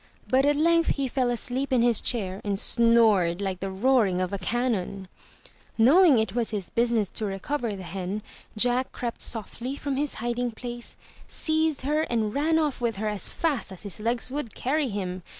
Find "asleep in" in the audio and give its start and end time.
1.29-1.83